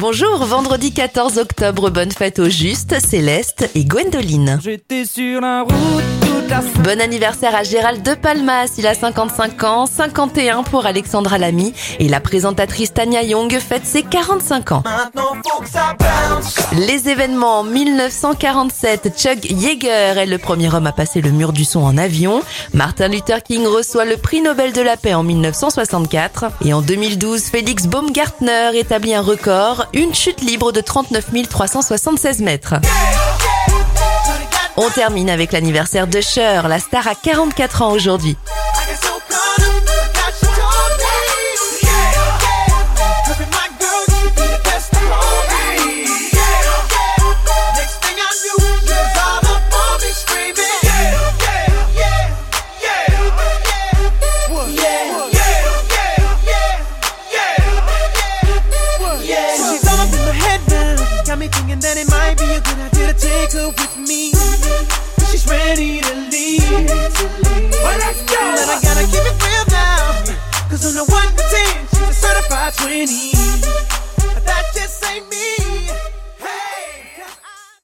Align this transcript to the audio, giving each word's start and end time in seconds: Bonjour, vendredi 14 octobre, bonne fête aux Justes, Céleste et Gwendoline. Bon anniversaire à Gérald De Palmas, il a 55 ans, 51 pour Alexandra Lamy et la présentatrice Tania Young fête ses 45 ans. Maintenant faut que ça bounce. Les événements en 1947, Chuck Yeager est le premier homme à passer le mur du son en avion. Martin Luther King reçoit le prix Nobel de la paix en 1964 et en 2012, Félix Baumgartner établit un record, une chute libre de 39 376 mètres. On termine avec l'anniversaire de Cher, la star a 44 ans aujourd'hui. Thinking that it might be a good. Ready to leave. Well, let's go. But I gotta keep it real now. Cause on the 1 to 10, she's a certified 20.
Bonjour, 0.00 0.44
vendredi 0.44 0.92
14 0.92 1.38
octobre, 1.38 1.90
bonne 1.90 2.12
fête 2.12 2.38
aux 2.38 2.48
Justes, 2.48 3.00
Céleste 3.00 3.68
et 3.74 3.84
Gwendoline. 3.84 4.60
Bon 6.82 7.00
anniversaire 7.00 7.54
à 7.54 7.62
Gérald 7.62 8.02
De 8.02 8.14
Palmas, 8.14 8.72
il 8.78 8.86
a 8.86 8.94
55 8.94 9.64
ans, 9.64 9.86
51 9.86 10.62
pour 10.62 10.86
Alexandra 10.86 11.36
Lamy 11.36 11.74
et 11.98 12.08
la 12.08 12.20
présentatrice 12.20 12.94
Tania 12.94 13.22
Young 13.22 13.52
fête 13.58 13.84
ses 13.84 14.02
45 14.02 14.72
ans. 14.72 14.82
Maintenant 14.84 15.36
faut 15.46 15.62
que 15.62 15.68
ça 15.68 15.94
bounce. 15.98 16.56
Les 16.72 17.10
événements 17.10 17.60
en 17.60 17.64
1947, 17.64 19.12
Chuck 19.18 19.44
Yeager 19.44 20.14
est 20.16 20.26
le 20.26 20.38
premier 20.38 20.72
homme 20.72 20.86
à 20.86 20.92
passer 20.92 21.20
le 21.20 21.32
mur 21.32 21.52
du 21.52 21.64
son 21.64 21.80
en 21.80 21.98
avion. 21.98 22.40
Martin 22.72 23.08
Luther 23.08 23.42
King 23.42 23.66
reçoit 23.66 24.06
le 24.06 24.16
prix 24.16 24.40
Nobel 24.40 24.72
de 24.72 24.80
la 24.80 24.96
paix 24.96 25.14
en 25.14 25.22
1964 25.22 26.46
et 26.64 26.72
en 26.72 26.80
2012, 26.80 27.42
Félix 27.42 27.86
Baumgartner 27.86 28.70
établit 28.74 29.14
un 29.14 29.22
record, 29.22 29.86
une 29.92 30.14
chute 30.14 30.40
libre 30.40 30.72
de 30.72 30.80
39 30.80 31.26
376 31.50 32.40
mètres. 32.40 32.74
On 34.80 34.90
termine 34.90 35.28
avec 35.28 35.50
l'anniversaire 35.50 36.06
de 36.06 36.20
Cher, 36.20 36.68
la 36.68 36.78
star 36.78 37.08
a 37.08 37.16
44 37.16 37.82
ans 37.82 37.90
aujourd'hui. 37.90 38.36
Thinking 61.50 61.78
that 61.80 61.96
it 61.96 62.10
might 62.10 62.36
be 62.36 62.44
a 62.44 62.60
good. 62.60 62.78
Ready 65.48 66.00
to 66.02 66.14
leave. 66.30 66.62
Well, 66.68 67.98
let's 67.98 68.22
go. 68.28 68.36
But 68.36 68.68
I 68.68 68.80
gotta 68.82 69.06
keep 69.06 69.24
it 69.24 69.36
real 69.42 69.64
now. 69.70 70.22
Cause 70.68 70.84
on 70.84 70.94
the 70.94 71.04
1 71.10 71.36
to 71.36 71.42
10, 71.42 71.88
she's 71.88 72.08
a 72.08 72.12
certified 72.12 72.74
20. 72.74 73.87